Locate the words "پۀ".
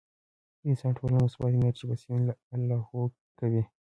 1.89-1.95